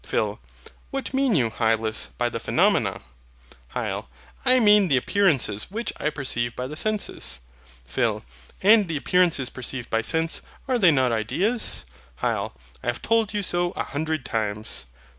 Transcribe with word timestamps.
PHIL. 0.03 0.39
What 0.89 1.13
mean 1.13 1.35
you, 1.35 1.51
Hylas, 1.51 2.07
by 2.17 2.27
the 2.27 2.39
PHENOMENA? 2.39 3.01
HYL. 3.75 4.07
I 4.43 4.57
mean 4.59 4.87
the 4.87 4.97
appearances 4.97 5.69
which 5.69 5.93
I 5.99 6.09
perceive 6.09 6.55
by 6.55 6.65
my 6.65 6.73
senses. 6.73 7.41
PHIL. 7.85 8.23
And 8.63 8.87
the 8.87 8.97
appearances 8.97 9.51
perceived 9.51 9.91
by 9.91 10.01
sense, 10.01 10.41
are 10.67 10.79
they 10.79 10.89
not 10.89 11.11
ideas? 11.11 11.85
HYL. 12.23 12.53
I 12.81 12.87
have 12.87 13.03
told 13.03 13.35
you 13.35 13.43
so 13.43 13.73
a 13.73 13.83
hundred 13.83 14.25
times. 14.25 14.87